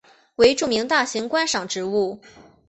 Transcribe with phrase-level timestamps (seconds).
[0.37, 2.19] 为著名大型观赏植物。